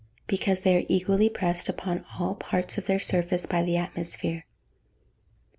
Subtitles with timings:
[0.25, 4.45] _Because they are equally pressed upon all parts of their surface by the atmosphere.
[4.47, 4.47] 826.